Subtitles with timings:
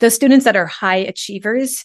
[0.00, 1.84] those students that are high achievers,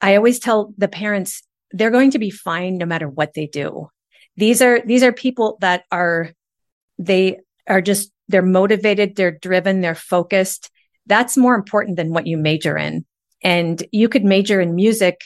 [0.00, 3.88] I always tell the parents they're going to be fine no matter what they do.
[4.36, 6.30] These are these are people that are
[6.98, 10.70] they are just they're motivated, they're driven, they're focused.
[11.06, 13.04] That's more important than what you major in.
[13.42, 15.20] And you could major in music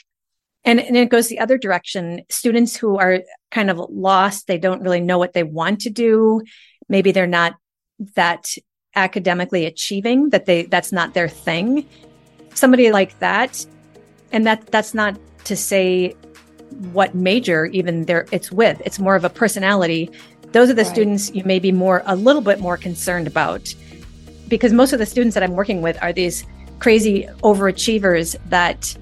[0.64, 2.22] and, and it goes the other direction.
[2.30, 3.20] Students who are
[3.50, 6.42] kind of lost, they don't really know what they want to do.
[6.88, 7.54] Maybe they're not
[8.16, 8.46] that
[8.98, 11.88] academically achieving that they that's not their thing.
[12.54, 13.64] Somebody like that,
[14.32, 16.14] and that that's not to say
[16.92, 18.80] what major even there it's with.
[18.84, 20.10] It's more of a personality.
[20.52, 20.92] Those are the right.
[20.92, 23.74] students you may be more a little bit more concerned about
[24.48, 26.44] because most of the students that I'm working with are these
[26.78, 28.96] crazy overachievers that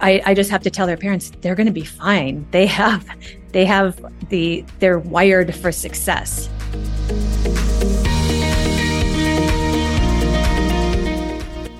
[0.00, 2.46] I, I just have to tell their parents they're going to be fine.
[2.50, 3.06] They have,
[3.52, 6.48] they have the, they're wired for success.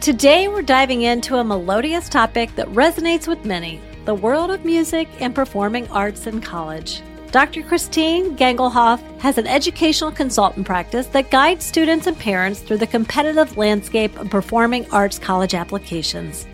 [0.09, 5.07] Today, we're diving into a melodious topic that resonates with many the world of music
[5.21, 7.03] and performing arts in college.
[7.31, 7.63] Dr.
[7.63, 13.59] Christine Gangelhoff has an educational consultant practice that guides students and parents through the competitive
[13.59, 16.47] landscape of performing arts college applications.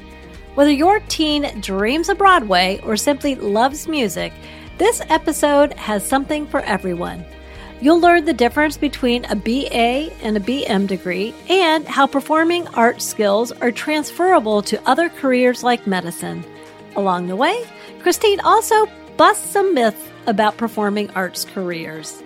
[0.57, 4.33] Whether your teen dreams of Broadway or simply loves music,
[4.79, 7.25] this episode has something for everyone.
[7.85, 13.05] You'll learn the difference between a BA and a BM degree and how performing arts
[13.05, 16.47] skills are transferable to other careers like medicine.
[16.97, 17.63] Along the way,
[18.01, 18.87] Christine also
[19.19, 22.23] busts some myths about performing arts careers.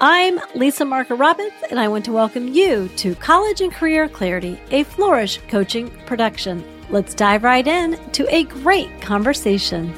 [0.00, 4.60] I'm Lisa Marker Robbins, and I want to welcome you to College and Career Clarity,
[4.70, 6.62] a Flourish coaching production.
[6.90, 9.92] Let's dive right in to a great conversation.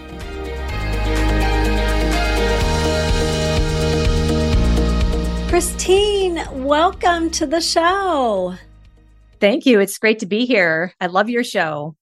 [5.53, 8.55] Christine, welcome to the show.
[9.39, 9.81] Thank you.
[9.81, 10.95] It's great to be here.
[10.99, 11.95] I love your show.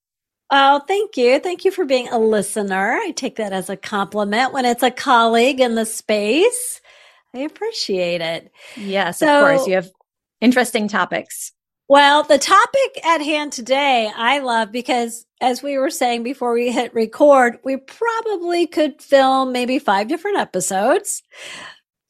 [0.49, 1.37] Oh, thank you.
[1.37, 2.93] Thank you for being a listener.
[2.93, 6.79] I take that as a compliment when it's a colleague in the space.
[7.35, 8.53] I appreciate it.
[8.77, 9.67] Yes, so, of course.
[9.67, 9.91] You have
[10.39, 11.51] interesting topics.
[11.89, 16.71] Well, the topic at hand today, I love because as we were saying before we
[16.71, 21.21] hit record, we probably could film maybe five different episodes.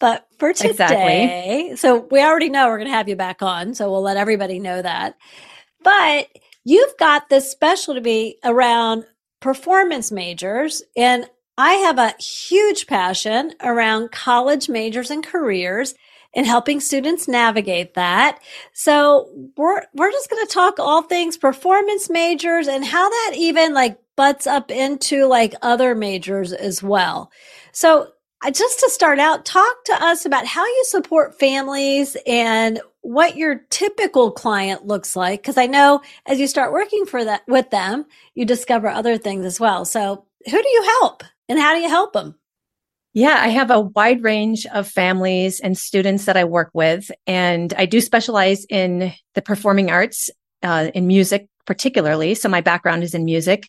[0.02, 1.76] But for today, exactly.
[1.78, 3.76] so we already know we're going to have you back on.
[3.76, 5.16] So we'll let everybody know that.
[5.84, 6.28] But
[6.66, 9.06] you've got this specialty around
[9.42, 10.82] performance majors.
[10.98, 15.94] And I have a huge passion around college majors and careers
[16.34, 18.40] and helping students navigate that.
[18.74, 23.76] So we're, we're just going to talk all things performance majors and how that even
[23.76, 27.32] like butts up into like other majors as well.
[27.72, 28.08] So
[28.50, 33.62] just to start out, talk to us about how you support families and what your
[33.70, 35.44] typical client looks like.
[35.44, 39.46] Cause I know as you start working for that with them, you discover other things
[39.46, 39.86] as well.
[39.86, 42.36] So who do you help and how do you help them?
[43.14, 47.74] Yeah, I have a wide range of families and students that I work with, and
[47.74, 50.30] I do specialize in the performing arts,
[50.64, 52.36] uh, in music particularly.
[52.36, 53.68] So my background is in music,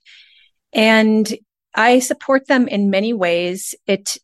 [0.72, 1.28] and
[1.74, 3.74] I support them in many ways.
[3.88, 4.16] It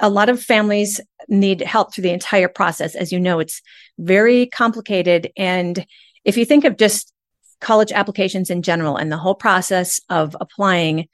[0.00, 2.94] a lot of families need help through the entire process.
[2.94, 3.62] As you know, it's
[3.98, 5.86] very complicated, and
[6.24, 7.12] if you think of just
[7.60, 11.06] college applications in general and the whole process of applying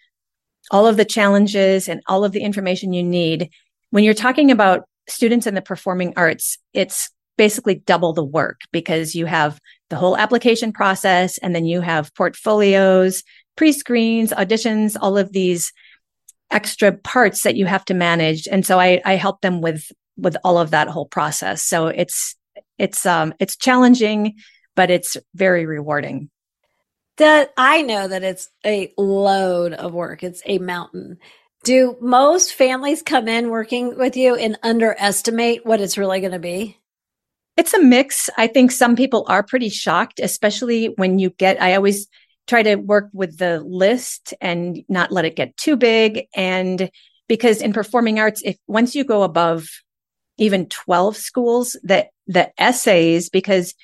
[0.71, 3.51] all of the challenges and all of the information you need.
[3.91, 9.15] When you're talking about students in the performing arts, it's basically double the work because
[9.15, 9.61] you have
[9.91, 13.23] the whole application process and then you have portfolios,
[13.57, 15.73] pre-screens, auditions, all of these
[16.51, 18.47] extra parts that you have to manage.
[18.47, 21.63] And so I, I help them with, with all of that whole process.
[21.63, 22.37] So it's,
[22.79, 24.35] it's, um, it's challenging,
[24.75, 26.31] but it's very rewarding
[27.17, 30.23] that I know that it's a load of work.
[30.23, 31.19] It's a mountain.
[31.65, 36.39] Do most families come in working with you and underestimate what it's really going to
[36.39, 36.79] be?
[37.57, 38.29] It's a mix.
[38.37, 42.07] I think some people are pretty shocked, especially when you get, I always
[42.47, 46.27] try to work with the list and not let it get too big.
[46.35, 46.91] And
[47.29, 49.69] because in performing arts, if once you go above
[50.39, 53.75] even 12 schools, that the essays, because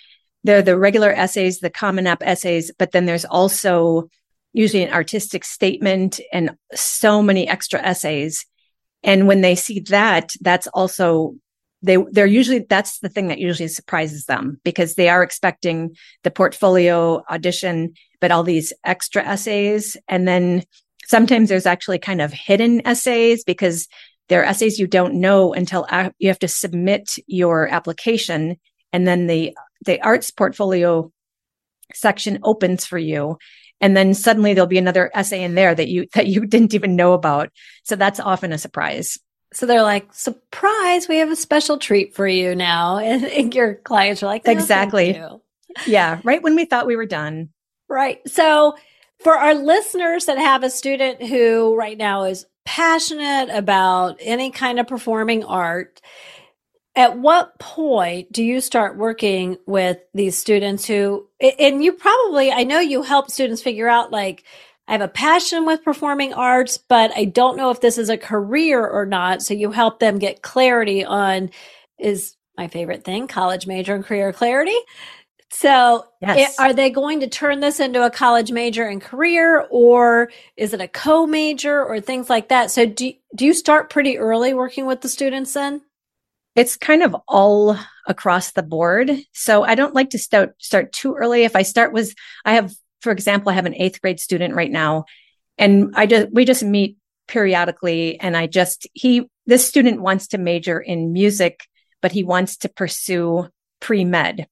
[0.44, 4.08] they're the regular essays, the Common App essays, but then there's also
[4.52, 8.44] usually an artistic statement and so many extra essays.
[9.02, 11.36] And when they see that, that's also
[11.82, 16.30] they they're usually that's the thing that usually surprises them because they are expecting the
[16.30, 19.96] portfolio audition, but all these extra essays.
[20.08, 20.64] And then
[21.06, 23.88] sometimes there's actually kind of hidden essays because
[24.28, 25.86] they're essays you don't know until
[26.18, 28.56] you have to submit your application.
[28.92, 31.10] And then the the arts portfolio
[31.94, 33.38] section opens for you.
[33.80, 36.94] And then suddenly there'll be another essay in there that you that you didn't even
[36.94, 37.50] know about.
[37.82, 39.18] So that's often a surprise
[39.52, 42.98] so they're like surprise we have a special treat for you now.
[43.02, 45.20] And, your clients are like oh, no, exactly.
[45.86, 47.50] yeah right when we thought we were done.
[47.88, 48.20] Right.
[48.28, 48.76] So
[49.22, 54.78] for our listeners that have a student who right now is passionate about any kind
[54.80, 56.00] of performing art
[56.94, 61.26] at what point do you start working with these students who
[61.58, 64.44] and you probably i know you help students figure out like
[64.88, 68.18] i have a passion with performing arts but i don't know if this is a
[68.18, 71.50] career or not so you help them get clarity on
[71.98, 74.76] is my favorite thing college major and career clarity
[75.54, 76.54] so yes.
[76.54, 80.72] it, are they going to turn this into a college major and career or is
[80.72, 84.86] it a co-major or things like that so do, do you start pretty early working
[84.86, 85.82] with the students then
[86.54, 89.10] it's kind of all across the board.
[89.32, 91.44] So I don't like to start start too early.
[91.44, 92.14] If I start with,
[92.44, 95.04] I have, for example, I have an eighth grade student right now,
[95.58, 96.96] and I just we just meet
[97.28, 101.66] periodically, and I just he this student wants to major in music,
[102.00, 103.48] but he wants to pursue
[103.80, 104.46] pre med,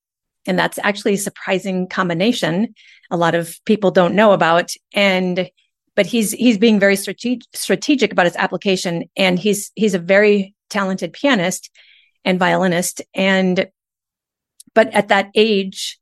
[0.46, 2.74] and that's actually a surprising combination.
[3.10, 5.50] A lot of people don't know about, and
[5.96, 10.54] but he's he's being very strategic strategic about his application, and he's he's a very
[10.70, 11.70] talented pianist
[12.24, 13.02] and violinist.
[13.14, 13.68] And,
[14.74, 15.99] but at that age,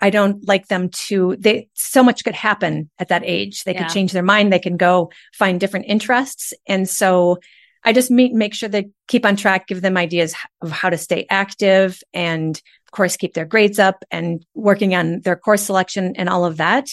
[0.00, 3.64] I don't like them to, they, so much could happen at that age.
[3.64, 3.84] They yeah.
[3.84, 4.52] could change their mind.
[4.52, 6.52] They can go find different interests.
[6.66, 7.38] And so
[7.84, 10.98] I just meet, make sure they keep on track, give them ideas of how to
[10.98, 16.14] stay active and of course keep their grades up and working on their course selection
[16.16, 16.88] and all of that.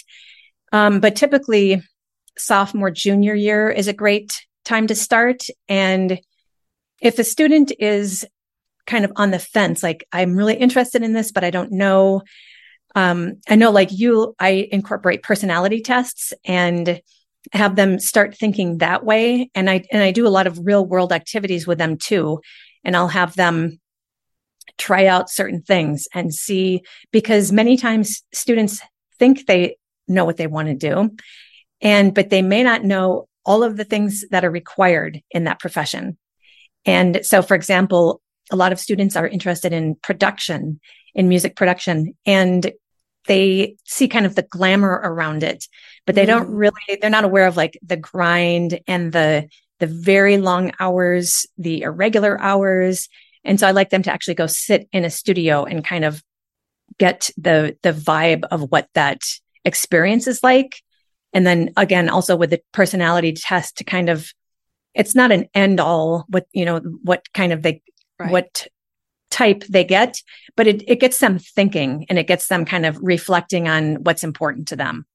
[0.71, 1.81] Um, but typically
[2.37, 5.43] sophomore, junior year is a great time to start.
[5.67, 6.19] And
[7.01, 8.25] if a student is
[8.85, 12.21] kind of on the fence, like I'm really interested in this, but I don't know.
[12.97, 16.99] Um, I know like you, I incorporate personality tests and
[17.53, 19.51] have them start thinking that way.
[19.53, 22.41] And I, and I do a lot of real world activities with them too.
[22.83, 23.79] And I'll have them
[24.79, 28.81] try out certain things and see, because many times students
[29.19, 29.77] think they
[30.07, 31.15] know what they want to do.
[31.81, 35.59] And, but they may not know all of the things that are required in that
[35.59, 36.17] profession.
[36.83, 40.79] And so, for example, a lot of students are interested in production,
[41.13, 42.71] in music production, and
[43.27, 45.65] they see kind of the glamour around it,
[46.05, 46.27] but they mm.
[46.27, 49.47] don't really, they're not aware of like the grind and the,
[49.79, 53.09] the very long hours, the irregular hours.
[53.43, 56.23] And so I like them to actually go sit in a studio and kind of
[56.97, 59.21] get the, the vibe of what that
[59.63, 60.81] experience is like.
[61.33, 64.31] And then again, also with the personality test to kind of,
[64.93, 67.83] it's not an end all what, you know, what kind of they
[68.19, 68.31] right.
[68.31, 68.67] what
[69.37, 70.21] type they get,
[70.55, 74.23] but it, it gets them thinking and it gets them kind of reflecting on what's
[74.23, 75.05] important to them.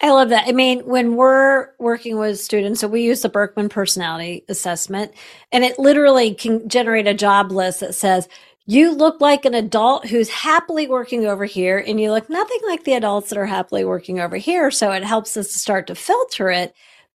[0.00, 0.46] I love that.
[0.46, 5.12] I mean, when we're working with students, so we use the Birkman personality assessment,
[5.50, 8.28] and it literally can generate a job list that says,
[8.64, 12.84] you look like an adult who's happily working over here, and you look nothing like
[12.84, 14.70] the adults that are happily working over here.
[14.70, 16.74] So it helps us to start to filter it.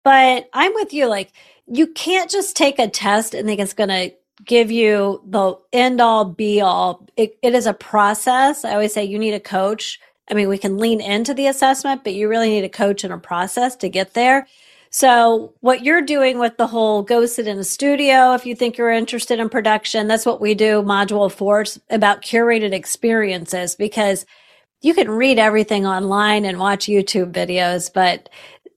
[0.06, 1.08] But I'm with you.
[1.08, 1.34] Like,
[1.68, 4.14] you can't just take a test and think it's going to
[4.46, 7.06] give you the end all be all.
[7.18, 8.66] It, it is a process.
[8.66, 10.00] I always say you need a coach.
[10.30, 13.14] I mean, we can lean into the assessment, but you really need a coach and
[13.14, 14.48] a process to get there.
[14.92, 18.76] So, what you're doing with the whole go sit in a studio, if you think
[18.78, 20.82] you're interested in production, that's what we do.
[20.82, 24.26] Module four about curated experiences because
[24.82, 28.30] you can read everything online and watch YouTube videos, but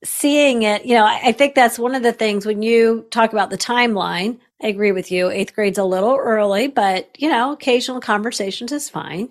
[0.04, 3.50] seeing it, you know, I think that's one of the things when you talk about
[3.50, 4.38] the timeline.
[4.62, 5.30] I agree with you.
[5.30, 9.30] Eighth grade's a little early, but you know, occasional conversations is fine.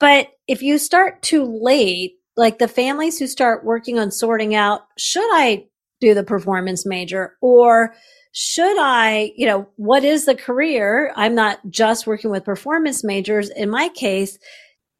[0.00, 4.82] But if you start too late, like the families who start working on sorting out,
[4.98, 5.66] should I
[6.00, 7.94] do the performance major or
[8.32, 11.12] should I, you know, what is the career?
[11.14, 13.48] I'm not just working with performance majors.
[13.50, 14.38] In my case,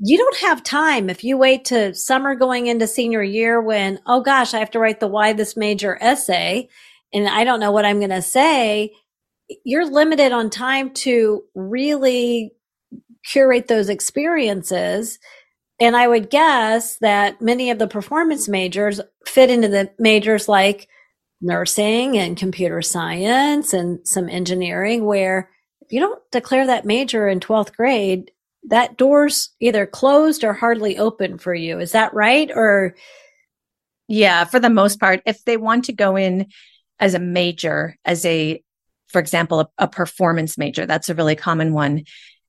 [0.01, 4.21] you don't have time if you wait to summer going into senior year when, oh
[4.23, 6.69] gosh, I have to write the why this major essay
[7.13, 8.93] and I don't know what I'm going to say
[9.65, 12.53] you're limited on time to really
[13.27, 15.19] curate those experiences.
[15.81, 20.89] And I would guess that many of the performance majors fit into the majors like
[21.41, 27.41] nursing and computer science and some engineering, where if you don't declare that major in
[27.41, 28.31] 12th grade,
[28.69, 31.79] that door's either closed or hardly open for you.
[31.79, 32.51] Is that right?
[32.55, 32.95] Or,
[34.09, 36.47] yeah, for the most part, if they want to go in
[36.99, 38.63] as a major, as a
[39.15, 40.87] for example, a, a performance major.
[40.87, 42.03] That's a really common one.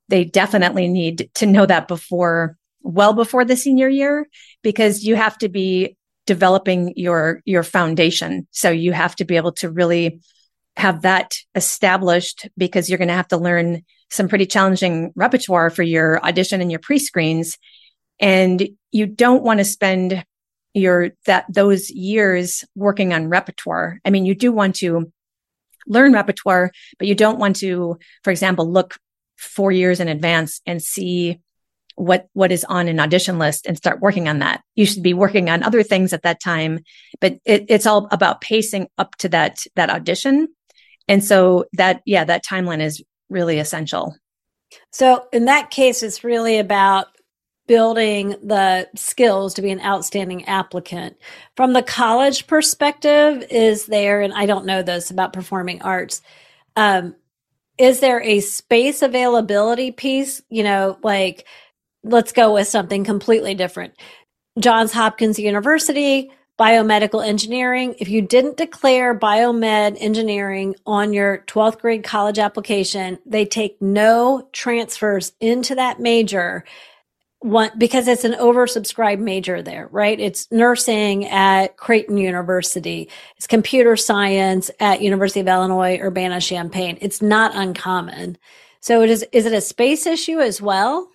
[0.10, 4.28] They definitely need to know that before well before the senior year
[4.64, 5.96] because you have to be
[6.26, 10.20] developing your your foundation so you have to be able to really
[10.78, 15.84] have that established because you're going to have to learn some pretty challenging repertoire for
[15.84, 17.58] your audition and your pre-screens.
[18.20, 20.24] And you don't want to spend
[20.74, 24.00] your that those years working on repertoire.
[24.06, 25.12] I mean you do want to
[25.88, 28.98] learn repertoire but you don't want to for example look
[29.38, 31.40] 4 years in advance and see
[31.96, 34.62] what what is on an audition list and start working on that.
[34.76, 36.80] You should be working on other things at that time
[37.22, 40.50] but it, it's all about pacing up to that that audition.
[41.08, 44.16] And so that yeah that timeline is really essential.
[44.92, 47.08] So in that case it's really about
[47.68, 51.18] building the skills to be an outstanding applicant.
[51.56, 56.22] From the college perspective is there and i don't know this about performing arts
[56.76, 57.16] um,
[57.78, 60.42] is there a space availability piece?
[60.50, 61.46] You know like
[62.04, 63.94] let's go with something completely different.
[64.60, 67.96] Johns Hopkins University, biomedical engineering.
[68.00, 74.48] If you didn't declare biomed engineering on your 12th grade college application, they take no
[74.54, 76.64] transfers into that major
[77.40, 80.20] one because it's an oversubscribed major there, right?
[80.20, 83.10] It's nursing at Creighton University.
[83.38, 86.98] It's computer science at University of Illinois, Urbana-Champaign.
[87.02, 88.38] It's not uncommon.
[88.80, 91.08] So it is is it a space issue as well?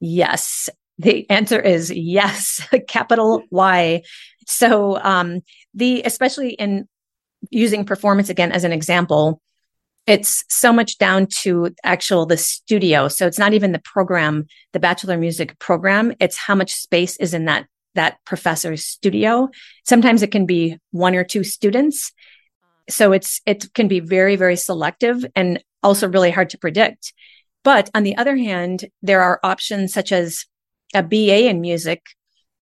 [0.00, 0.70] Yes.
[0.98, 4.02] The answer is yes, capital Y.
[4.46, 5.40] So, um,
[5.74, 6.88] the, especially in
[7.50, 9.40] using performance again as an example,
[10.06, 13.08] it's so much down to actual the studio.
[13.08, 16.14] So it's not even the program, the bachelor music program.
[16.18, 19.50] It's how much space is in that, that professor's studio.
[19.84, 22.10] Sometimes it can be one or two students.
[22.88, 27.12] So it's, it can be very, very selective and also really hard to predict.
[27.62, 30.46] But on the other hand, there are options such as
[30.94, 32.02] a BA in music.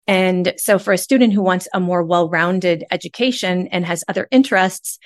[0.07, 4.99] And so for a student who wants a more well-rounded education and has other interests,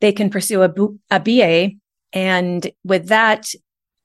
[0.00, 0.72] they can pursue a,
[1.10, 1.76] a BA.
[2.12, 3.48] And with that,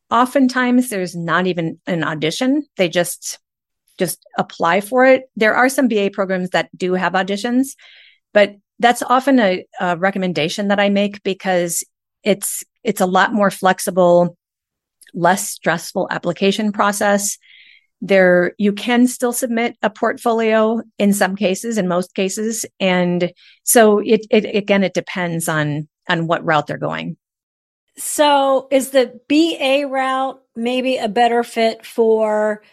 [0.10, 2.66] oftentimes there's not even an audition.
[2.78, 3.40] They just,
[3.98, 5.30] just apply for it.
[5.36, 7.76] There are some BA programs that do have auditions,
[8.34, 11.84] but that's often a, a recommendation that I make because
[12.24, 14.36] it's, it's a lot more flexible
[15.14, 17.38] less stressful application process.
[18.02, 22.66] There, you can still submit a portfolio in some cases, in most cases.
[22.80, 23.32] And
[23.64, 27.18] so it, it again, it depends on, on what route they're going.
[27.98, 32.64] So is the BA route maybe a better fit for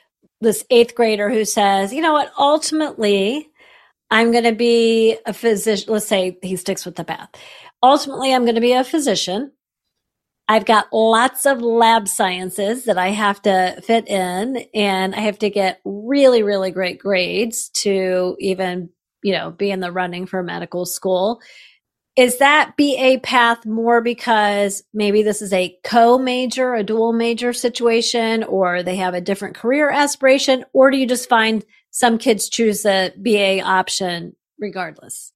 [0.41, 3.51] this eighth grader who says, you know what, ultimately,
[4.11, 5.93] I'm going to be a physician.
[5.93, 7.29] Let's say he sticks with the path.
[7.83, 9.53] Ultimately, I'm going to be a physician.
[10.49, 15.39] I've got lots of lab sciences that I have to fit in and I have
[15.41, 18.89] to get really, really great grades to even,
[19.23, 21.43] you know, be in the running for medical school.
[22.17, 27.53] Is that BA path more because maybe this is a co major, a dual major
[27.53, 30.65] situation, or they have a different career aspiration?
[30.73, 35.33] Or do you just find some kids choose the BA option regardless?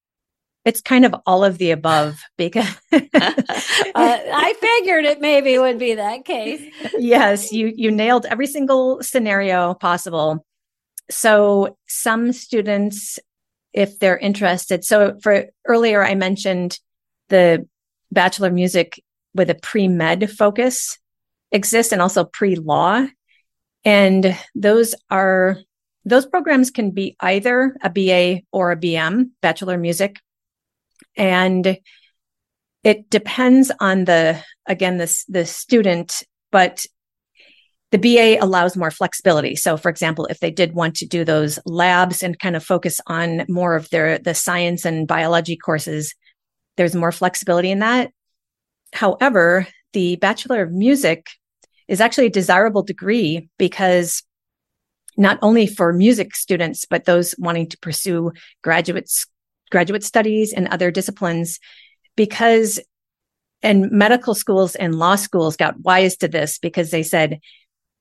[0.65, 2.99] It's kind of all of the above because uh,
[3.95, 6.63] I figured it maybe would be that case.
[6.99, 10.45] yes, you you nailed every single scenario possible.
[11.11, 13.19] So some students
[13.73, 14.85] if they're interested.
[14.85, 16.79] So for earlier I mentioned
[17.29, 17.67] the
[18.11, 19.03] bachelor of music
[19.35, 20.99] with a pre-med focus
[21.51, 23.07] exists and also pre-law
[23.85, 25.59] and those are
[26.05, 30.19] those programs can be either a BA or a BM, bachelor of music
[31.17, 31.79] and
[32.85, 36.85] it depends on the again this the student but
[37.93, 39.55] the BA allows more flexibility.
[39.55, 43.01] So for example, if they did want to do those labs and kind of focus
[43.07, 46.15] on more of their the science and biology courses,
[46.77, 48.11] there's more flexibility in that.
[48.95, 51.27] However, the Bachelor of Music
[51.87, 54.23] is actually a desirable degree because
[55.19, 59.11] not only for music students, but those wanting to pursue graduate
[59.73, 61.59] graduate studies and other disciplines
[62.15, 62.79] because
[63.65, 67.41] and medical schools and law schools got wise to this because they said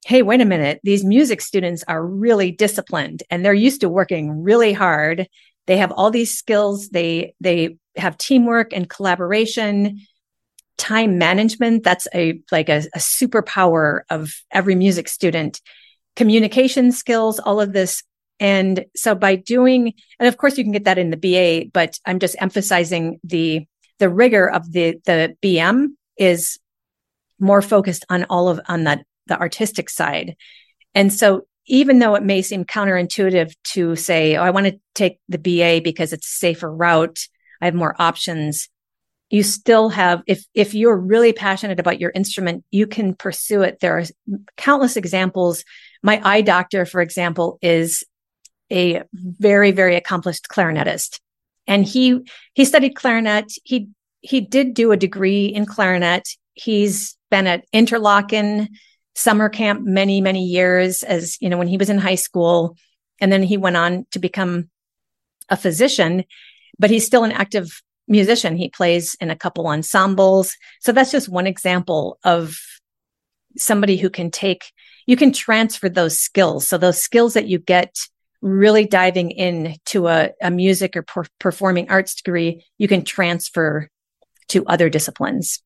[0.05, 0.79] hey wait a minute.
[0.83, 5.27] These music students are really disciplined and they're used to working really hard.
[5.67, 6.89] They have all these skills.
[6.89, 9.99] They they have teamwork and collaboration.
[10.77, 15.61] Time management that's a like a, a superpower of every music student.
[16.15, 18.03] Communication skills all of this
[18.41, 21.99] and so by doing, and of course you can get that in the BA, but
[22.07, 23.67] I'm just emphasizing the,
[23.99, 26.59] the rigor of the, the BM is
[27.39, 30.35] more focused on all of, on that, the artistic side.
[30.95, 35.19] And so even though it may seem counterintuitive to say, oh, I want to take
[35.29, 37.19] the BA because it's a safer route,
[37.61, 38.69] I have more options.
[39.29, 43.79] You still have, if, if you're really passionate about your instrument, you can pursue it.
[43.81, 44.03] There are
[44.57, 45.63] countless examples.
[46.01, 48.03] My eye doctor, for example, is
[48.71, 51.19] a very, very accomplished clarinetist.
[51.67, 53.51] And he, he studied clarinet.
[53.63, 53.89] He,
[54.21, 56.27] he did do a degree in clarinet.
[56.53, 58.69] He's been at Interlochen
[59.15, 62.77] summer camp many, many years as, you know, when he was in high school.
[63.19, 64.69] And then he went on to become
[65.49, 66.23] a physician,
[66.79, 68.57] but he's still an active musician.
[68.57, 70.55] He plays in a couple ensembles.
[70.79, 72.57] So that's just one example of
[73.57, 74.71] somebody who can take,
[75.05, 76.67] you can transfer those skills.
[76.67, 77.95] So those skills that you get
[78.41, 83.89] really diving in to a, a music or per- performing arts degree, you can transfer
[84.49, 85.61] to other disciplines.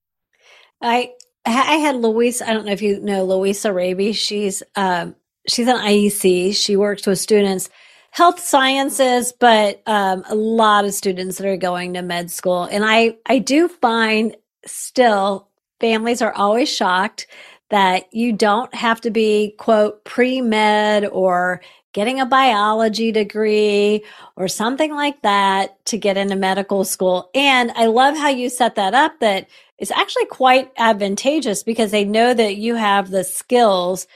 [0.82, 1.12] I
[1.46, 2.42] I had Louise.
[2.42, 4.14] I don't know if you know Louisa Raby.
[4.14, 5.16] She's um,
[5.48, 6.56] she's an IEC.
[6.56, 7.70] She works with students,
[8.12, 12.64] health sciences, but um, a lot of students that are going to med school.
[12.64, 17.28] And I I do find still families are always shocked
[17.70, 21.62] that you don't have to be quote pre med or
[21.96, 24.04] getting a biology degree
[24.36, 27.30] or something like that to get into medical school.
[27.34, 29.48] And I love how you set that up that
[29.78, 34.08] it's actually quite advantageous because they know that you have the skills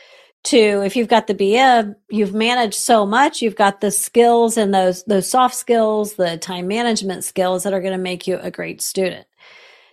[0.44, 4.74] to if you've got the BM, you've managed so much, you've got the skills and
[4.74, 8.52] those those soft skills, the time management skills that are going to make you a
[8.52, 9.26] great student.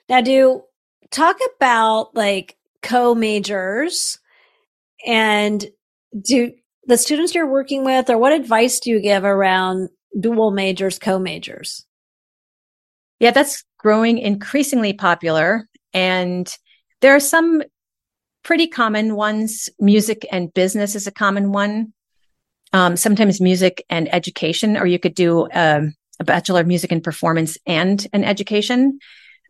[0.08, 0.64] Now do
[1.12, 4.18] talk about like co-majors
[5.06, 5.64] and
[6.20, 6.52] do
[6.86, 9.88] the students you're working with or what advice do you give around
[10.18, 11.84] dual majors, co-majors?
[13.18, 15.68] Yeah, that's growing increasingly popular.
[15.92, 16.52] And
[17.00, 17.62] there are some
[18.42, 19.68] pretty common ones.
[19.80, 21.92] Music and business is a common one.
[22.72, 27.02] Um, sometimes music and education, or you could do um, a bachelor of music and
[27.02, 28.98] performance and an education,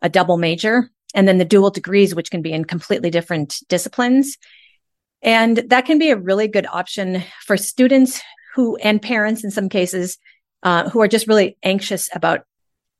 [0.01, 4.37] a double major, and then the dual degrees, which can be in completely different disciplines.
[5.21, 8.21] And that can be a really good option for students
[8.55, 10.17] who, and parents in some cases,
[10.63, 12.41] uh, who are just really anxious about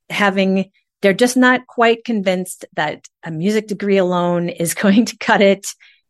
[0.10, 5.41] having they're just not quite convinced that a music degree alone is going to cut
[5.41, 5.67] it.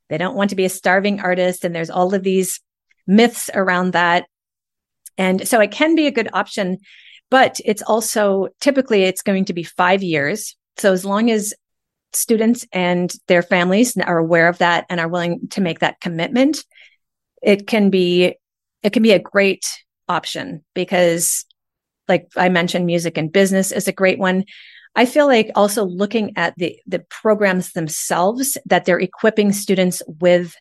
[0.10, 1.66] They don't want to be a starving artist.
[1.66, 2.62] And there's all of these
[3.06, 4.26] myths around that.
[5.18, 6.78] And so it can be a good option,
[7.30, 10.56] but it's also typically it's going to be five years.
[10.78, 11.54] So as long as
[12.18, 16.64] students and their families are aware of that and are willing to make that commitment,
[17.42, 18.36] it can be,
[18.84, 19.66] it can be a great
[20.08, 21.46] option because
[22.08, 24.46] like I mentioned, music and business is a great one.
[24.96, 30.56] I feel like also looking at the, the programs themselves that they're equipping students with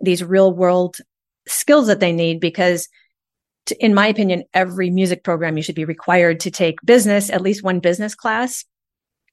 [0.00, 0.96] these real world
[1.46, 2.88] skills that they need because
[3.66, 7.42] to, in my opinion, every music program you should be required to take business, at
[7.42, 8.64] least one business class.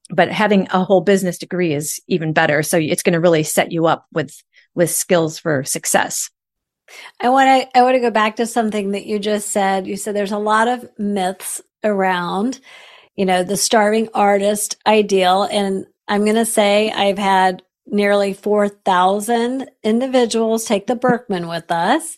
[0.10, 2.62] But having a whole business degree is even better.
[2.64, 4.36] So it's going to really set you up with,
[4.76, 6.30] with skills for success.
[7.22, 9.88] I want to, I want to go back to something that you just said.
[9.88, 12.60] You said there's a lot of myths around
[13.16, 15.44] you know, the starving artist ideal.
[15.44, 22.18] And I'm going to say I've had nearly 4,000 individuals take the Birkman with us.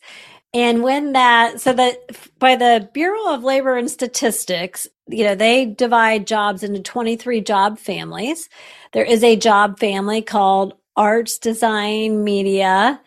[0.56, 1.98] And when that, so that
[2.40, 7.78] by the Bureau of Labor and Statistics, you know, they divide jobs into 23 job
[7.78, 8.48] families.
[8.94, 13.02] There is a job family called arts, design, media,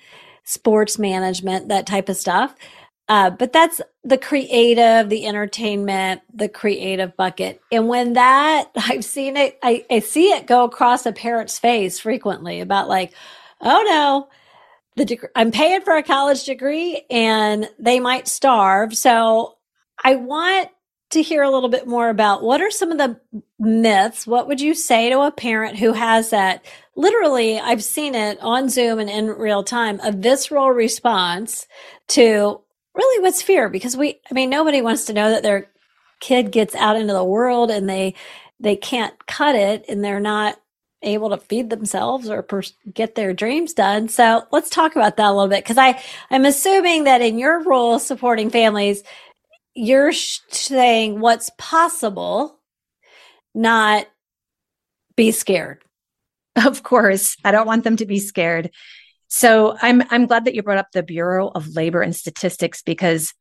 [0.44, 2.54] sports management, that type of stuff.
[3.08, 7.62] Uh, but that's the creative, the entertainment, the creative bucket.
[7.72, 11.98] And when that, I've seen it, I, I see it go across a parent's face
[11.98, 13.14] frequently about like,
[13.62, 14.28] oh no,
[14.98, 18.96] the deg- I'm paying for a college degree and they might starve.
[18.96, 19.56] So
[20.02, 20.68] I want
[21.10, 23.18] to hear a little bit more about what are some of the
[23.58, 24.26] myths.
[24.26, 28.68] What would you say to a parent who has that literally, I've seen it on
[28.68, 31.66] Zoom and in real time, a visceral response
[32.08, 32.60] to
[32.98, 35.70] really what's fear because we i mean nobody wants to know that their
[36.20, 38.12] kid gets out into the world and they
[38.58, 40.60] they can't cut it and they're not
[41.02, 42.44] able to feed themselves or
[42.92, 44.08] get their dreams done.
[44.08, 47.62] So let's talk about that a little bit because i i'm assuming that in your
[47.62, 49.02] role supporting families
[49.74, 52.58] you're sh- saying what's possible
[53.54, 54.06] not
[55.16, 55.82] be scared.
[56.56, 57.36] Of course.
[57.44, 58.70] I don't want them to be scared.
[59.28, 63.32] So I'm I'm glad that you brought up the Bureau of Labor and Statistics because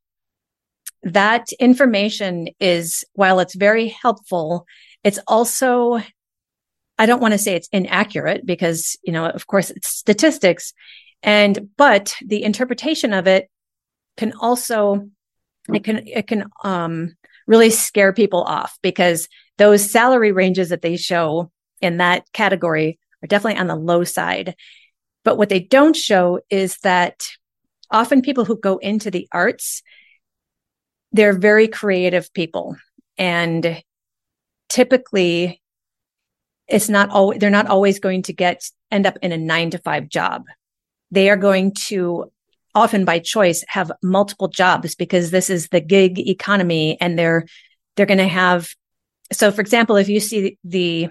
[1.02, 4.66] that information is while it's very helpful,
[5.04, 6.00] it's also
[6.98, 10.74] I don't want to say it's inaccurate because, you know, of course it's statistics
[11.24, 13.50] and but the interpretation of it
[14.18, 15.10] can also
[15.74, 17.16] it can it can um
[17.48, 23.28] really scare people off because those salary ranges that they show in that category are
[23.28, 24.56] definitely on the low side.
[25.24, 27.28] But what they don't show is that
[27.90, 29.82] often people who go into the arts,
[31.12, 32.76] they're very creative people.
[33.18, 33.82] And
[34.70, 35.62] typically
[36.68, 39.78] it's not always, they're not always going to get, end up in a nine to
[39.78, 40.44] five job.
[41.12, 42.32] They are going to
[42.76, 47.46] often by choice have multiple jobs because this is the gig economy and they're,
[47.96, 48.70] they're going to have,
[49.32, 51.10] so for example, if you see the,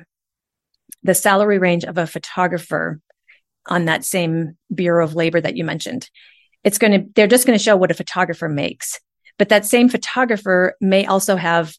[1.02, 3.00] the salary range of a photographer
[3.66, 6.08] on that same Bureau of Labor that you mentioned,
[6.62, 9.00] it's going to, they're just going to show what a photographer makes.
[9.38, 11.74] But that same photographer may also have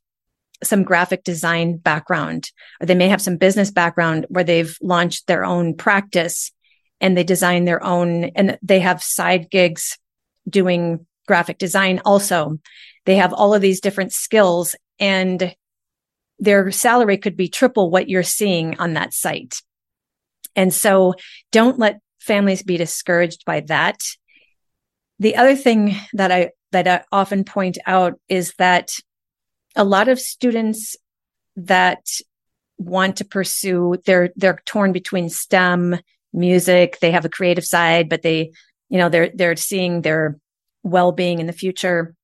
[0.63, 5.45] some graphic design background, or they may have some business background where they've launched their
[5.45, 6.51] own practice
[6.99, 9.99] and they design their own, and they have side gigs
[10.49, 12.57] doing graphic design also.
[13.05, 15.53] They have all of these different skills and
[16.39, 19.61] their salary could be triple what you're seeing on that site.
[20.55, 21.13] And so
[21.51, 23.99] don't let families be discouraged by that.
[25.19, 28.91] The other thing that I, that I often point out is that
[29.77, 30.97] a lot of students
[31.55, 32.05] that
[32.77, 35.97] want to pursue they're they're torn between STEM,
[36.33, 38.51] music, they have a creative side, but they,
[38.89, 40.37] you know, they're they're seeing their
[40.83, 42.15] well-being in the future.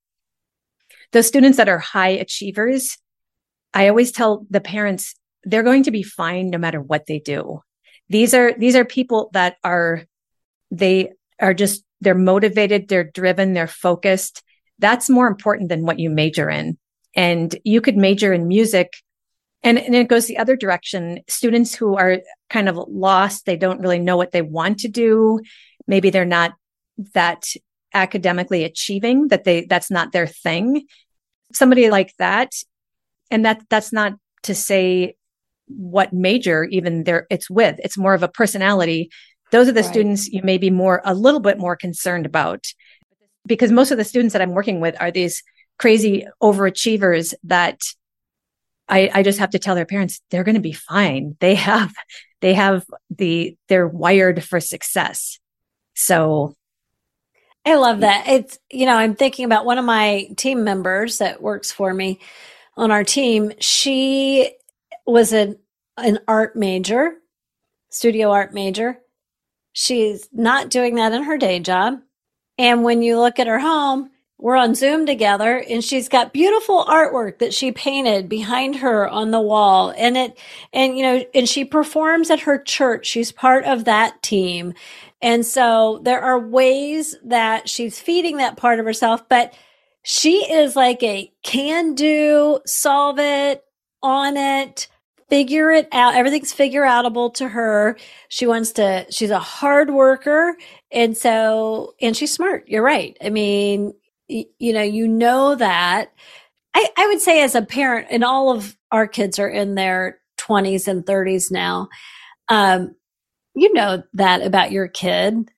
[1.12, 2.98] Those students that are high achievers,
[3.74, 7.62] I always tell the parents they're going to be fine no matter what they do.
[8.10, 10.04] These are these are people that are
[10.72, 14.44] they are just they're motivated, they're driven, they're focused.
[14.80, 16.78] That's more important than what you major in.
[17.15, 18.93] And you could major in music
[19.63, 21.21] and, and it goes the other direction.
[21.30, 25.39] Students who are kind of lost, they don't really know what they want to do.
[25.88, 26.54] Maybe they're not
[27.13, 27.45] that
[27.93, 30.86] academically achieving that they, that's not their thing.
[31.54, 32.52] Somebody like that.
[33.32, 35.15] And that, that's not to say
[35.67, 37.80] what major even there it's with.
[37.84, 39.10] It's more of a personality.
[39.52, 39.89] Those are the right.
[39.89, 42.65] students you may be more, a little bit more concerned about
[43.45, 45.41] because most of the students that I'm working with are these
[45.78, 47.80] crazy overachievers that
[48.88, 51.36] I, I just have to tell their parents they're going to be fine.
[51.40, 51.94] They have,
[52.42, 55.40] they have the, they're wired for success.
[55.96, 56.56] So
[57.66, 58.28] I love that.
[58.28, 62.20] It's, you know, I'm thinking about one of my team members that works for me
[62.76, 63.54] on our team.
[63.60, 64.52] She
[65.06, 65.58] was an,
[65.98, 67.14] an art major,
[67.90, 69.00] studio art major.
[69.72, 72.00] She's not doing that in her day job.
[72.58, 76.84] And when you look at her home, we're on Zoom together and she's got beautiful
[76.86, 79.93] artwork that she painted behind her on the wall.
[79.96, 80.38] And it,
[80.74, 83.06] and you know, and she performs at her church.
[83.06, 84.74] She's part of that team.
[85.22, 89.54] And so there are ways that she's feeding that part of herself, but
[90.04, 93.63] she is like a can do, solve it,
[94.02, 94.89] on it,
[95.30, 96.15] figure it out.
[96.15, 97.98] Everything's figure outable to her.
[98.28, 100.58] She wants to, she's a hard worker.
[100.91, 102.67] And so, and she's smart.
[102.67, 103.17] You're right.
[103.24, 103.93] I mean,
[104.28, 106.12] you know, you know that.
[106.74, 110.20] I, I would say as a parent, and all of our kids are in their
[110.40, 111.90] 20s and 30s now,
[112.50, 112.96] um,
[113.56, 115.50] you know that about your kid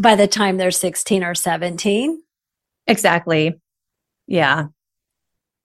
[0.00, 2.22] by the time they're 16 or 17.
[2.86, 3.60] Exactly.
[4.26, 4.66] Yeah.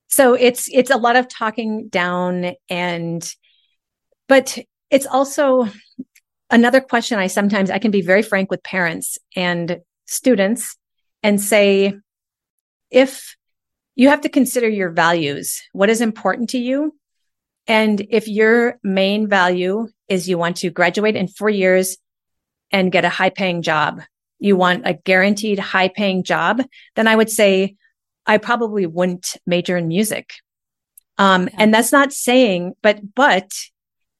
[0.07, 3.35] So it's it's a lot of talking down and
[4.29, 4.57] but
[4.89, 5.67] it's also
[6.49, 10.77] another question I sometimes I can be very frank with parents and students
[11.23, 11.93] and say
[12.89, 13.35] if
[13.95, 16.95] you have to consider your values, what is important to you.
[17.67, 21.97] And if your main value is you want to graduate in four years
[22.71, 24.01] and get a high paying job,
[24.39, 26.61] you want a guaranteed high paying job,
[26.95, 27.75] then I would say
[28.25, 30.33] I probably wouldn't major in music.
[31.17, 33.51] Um, and that's not saying, but, but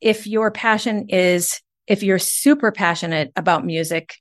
[0.01, 4.15] if your passion is, if you're super passionate about music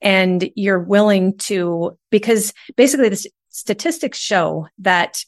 [0.00, 5.24] and you're willing to, because basically this, statistics show that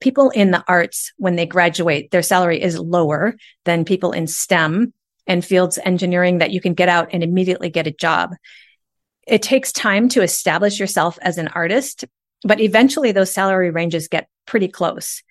[0.00, 4.92] people in the arts, when they graduate, their salary is lower than people in STEM
[5.26, 8.30] and fields engineering that you can get out and immediately get a job.
[9.26, 12.04] It takes time to establish yourself as an artist,
[12.42, 15.22] but eventually those salary ranges get pretty close.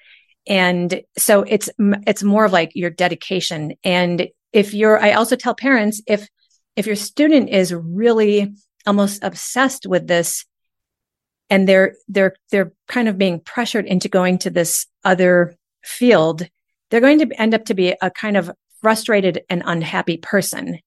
[0.47, 1.69] And so it's,
[2.07, 3.73] it's more of like your dedication.
[3.83, 6.27] And if you're, I also tell parents, if,
[6.75, 8.53] if your student is really
[8.87, 10.45] almost obsessed with this
[11.51, 16.47] and they're they're they're kind of being pressured into going to this other field
[16.89, 18.49] they're going to end up to be a kind of
[18.81, 20.79] frustrated and unhappy person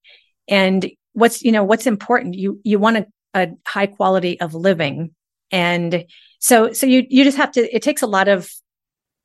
[0.48, 5.14] and what's you know what's important you you want a, a high quality of living
[5.55, 6.07] And
[6.40, 8.50] so, so you, you just have to, it takes a lot of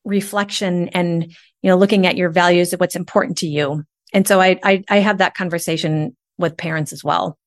[0.06, 3.84] reflection and, you know, looking at your values of what's important to you.
[4.14, 7.39] And so I, I, I have that conversation with parents as well.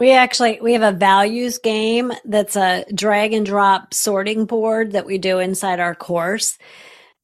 [0.00, 5.06] We actually we have a values game that's a drag and drop sorting board that
[5.06, 6.56] we do inside our course.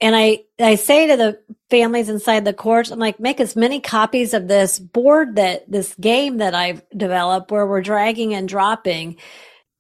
[0.01, 3.81] And I I say to the families inside the course, I'm like, make as many
[3.81, 9.17] copies of this board that this game that I've developed where we're dragging and dropping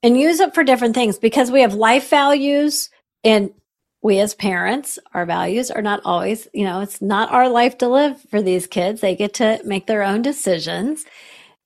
[0.03, 2.91] and use it for different things because we have life values
[3.25, 3.51] and
[4.03, 7.89] we as parents, our values are not always, you know, it's not our life to
[7.89, 9.01] live for these kids.
[9.01, 11.07] They get to make their own decisions.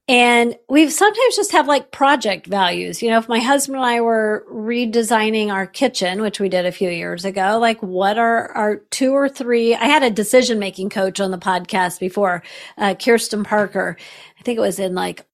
[0.08, 3.02] And we've sometimes just have like project values.
[3.02, 6.72] You know, if my husband and I were redesigning our kitchen, which we did a
[6.72, 9.74] few years ago, like what are our two or three?
[9.74, 12.42] I had a decision making coach on the podcast before,
[12.78, 13.98] uh, Kirsten Parker.
[14.40, 15.26] I think it was in like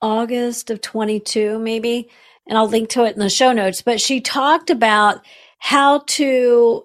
[0.00, 2.08] August of 22, maybe.
[2.48, 3.82] And I'll link to it in the show notes.
[3.82, 5.24] But she talked about
[5.60, 6.84] how to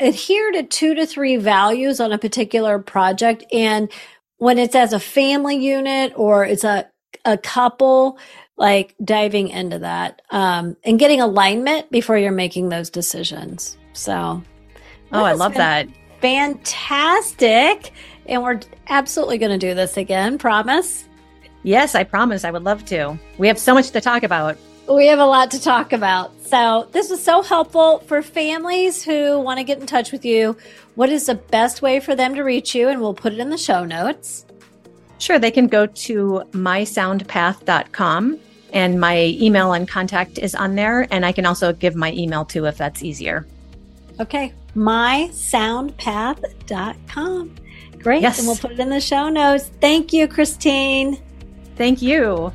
[0.00, 3.92] adhere to two to three values on a particular project and
[4.40, 6.90] when it's as a family unit or it's a
[7.26, 8.18] a couple
[8.56, 13.76] like diving into that um, and getting alignment before you're making those decisions.
[13.92, 14.42] So
[15.12, 15.88] oh i love that.
[16.20, 17.92] fantastic.
[18.26, 21.06] And we're absolutely going to do this again promise.
[21.62, 22.42] Yes i promise.
[22.44, 23.18] I would love to.
[23.36, 24.56] We have so much to talk about
[24.94, 29.38] we have a lot to talk about so this was so helpful for families who
[29.38, 30.56] want to get in touch with you
[31.00, 32.88] what is the best way for them to reach you?
[32.88, 34.44] And we'll put it in the show notes.
[35.18, 38.38] Sure, they can go to mysoundpath.com
[38.72, 41.08] and my email and contact is on there.
[41.10, 43.46] And I can also give my email too if that's easier.
[44.20, 47.56] Okay, mysoundpath.com.
[47.98, 48.22] Great.
[48.22, 48.38] Yes.
[48.38, 49.70] And we'll put it in the show notes.
[49.80, 51.18] Thank you, Christine.
[51.76, 52.52] Thank you.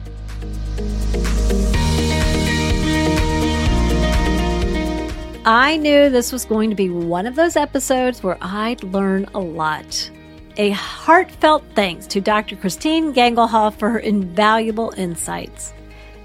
[5.47, 9.39] I knew this was going to be one of those episodes where I'd learn a
[9.39, 10.09] lot.
[10.57, 12.55] A heartfelt thanks to Dr.
[12.55, 15.71] Christine Gangelhoff for her invaluable insights.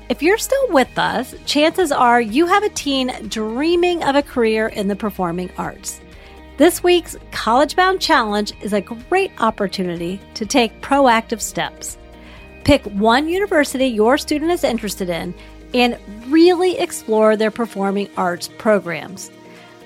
[0.08, 4.68] If you're still with us, chances are you have a teen dreaming of a career
[4.68, 6.00] in the performing arts.
[6.56, 11.98] This week's College Bound Challenge is a great opportunity to take proactive steps.
[12.64, 15.34] Pick one university your student is interested in
[15.74, 19.30] and really explore their performing arts programs.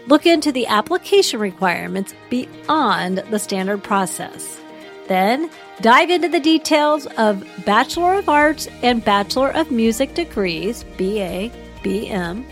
[0.07, 4.61] Look into the application requirements beyond the standard process.
[5.09, 11.51] Then dive into the details of Bachelor of Arts and Bachelor of Music degrees, BA,
[11.83, 12.45] BM,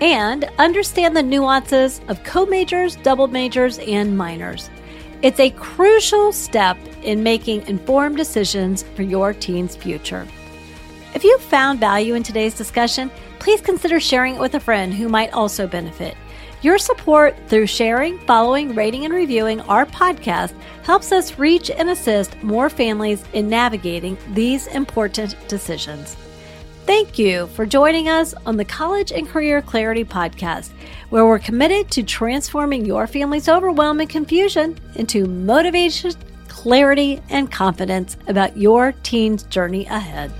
[0.00, 4.70] and understand the nuances of co majors, double majors, and minors.
[5.22, 10.26] It's a crucial step in making informed decisions for your teen's future.
[11.14, 15.08] If you found value in today's discussion, please consider sharing it with a friend who
[15.08, 16.16] might also benefit.
[16.60, 22.42] Your support through sharing, following, rating, and reviewing our podcast helps us reach and assist
[22.42, 26.16] more families in navigating these important decisions.
[26.84, 30.70] Thank you for joining us on the College and Career Clarity Podcast,
[31.10, 36.12] where we're committed to transforming your family's overwhelm and confusion into motivation,
[36.48, 40.32] clarity, and confidence about your teen's journey ahead.